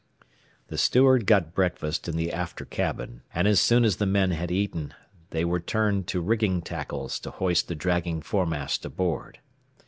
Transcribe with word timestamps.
The 0.69 0.79
steward 0.79 1.27
got 1.27 1.53
breakfast 1.53 2.07
in 2.09 2.15
the 2.17 2.33
after 2.33 2.65
cabin, 2.65 3.21
and 3.35 3.47
as 3.47 3.59
soon 3.59 3.85
as 3.85 3.97
the 3.97 4.07
men 4.07 4.31
had 4.31 4.49
eaten 4.49 4.95
they 5.29 5.45
were 5.45 5.59
turned 5.59 6.07
to 6.07 6.21
rigging 6.21 6.63
tackles 6.63 7.19
to 7.19 7.29
hoist 7.29 7.67
the 7.67 7.75
dragging 7.75 8.23
foremast 8.23 8.83
aboard. 8.83 9.37